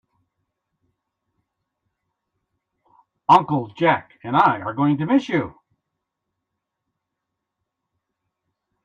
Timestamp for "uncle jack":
3.29-4.13